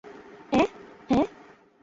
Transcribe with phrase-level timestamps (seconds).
[0.51, 0.67] অ্যাঁ,
[1.09, 1.25] হ্যাঁ?